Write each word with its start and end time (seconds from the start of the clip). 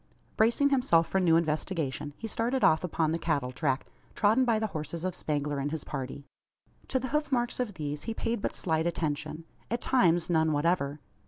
Bracing 0.35 0.69
himself 0.71 1.05
for 1.05 1.19
a 1.19 1.21
new 1.21 1.35
investigation, 1.35 2.15
he 2.17 2.25
started 2.25 2.63
off 2.63 2.83
upon 2.83 3.11
the 3.11 3.19
cattle 3.19 3.51
track, 3.51 3.85
trodden 4.15 4.45
by 4.45 4.57
the 4.57 4.65
horses 4.73 5.03
of 5.03 5.13
Spangler 5.13 5.59
and 5.59 5.69
his 5.69 5.83
party. 5.83 6.25
To 6.87 6.97
the 6.97 7.09
hoof 7.09 7.31
marks 7.31 7.59
of 7.59 7.75
these 7.75 8.05
he 8.05 8.15
paid 8.15 8.41
but 8.41 8.55
slight 8.55 8.87
attention; 8.87 9.43
at 9.69 9.79
times, 9.79 10.27
none 10.27 10.53
whatever. 10.53 10.99